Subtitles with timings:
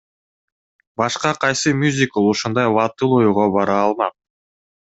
[1.01, 4.21] Башка кайсы мюзикл ушундай батыл ойго бара алмак?